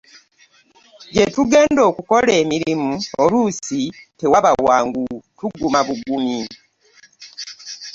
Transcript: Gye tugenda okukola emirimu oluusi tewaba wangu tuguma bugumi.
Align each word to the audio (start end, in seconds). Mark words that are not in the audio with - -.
Gye 1.13 1.25
tugenda 1.35 1.81
okukola 1.89 2.31
emirimu 2.41 2.91
oluusi 3.23 3.81
tewaba 4.19 4.51
wangu 4.67 5.03
tuguma 5.37 5.79
bugumi. 5.87 6.41